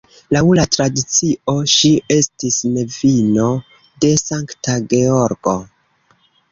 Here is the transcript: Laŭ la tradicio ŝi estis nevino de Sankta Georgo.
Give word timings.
Laŭ 0.35 0.39
la 0.59 0.63
tradicio 0.75 1.55
ŝi 1.75 1.91
estis 2.17 2.59
nevino 2.79 3.47
de 4.07 4.13
Sankta 4.27 4.81
Georgo. 4.97 5.59